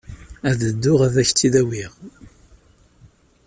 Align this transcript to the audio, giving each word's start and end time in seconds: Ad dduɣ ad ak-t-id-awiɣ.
Ad 0.49 0.59
dduɣ 0.69 0.99
ad 1.07 1.15
ak-t-id-awiɣ. 1.21 1.93